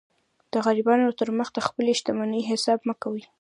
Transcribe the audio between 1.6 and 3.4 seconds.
خپلي شتمنۍ حساب مه کوئ!